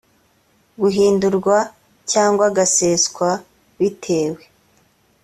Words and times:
guhindurwa 0.79 1.57
cyangwa 2.11 2.43
agaseswa 2.49 3.29
bitewe 3.79 4.41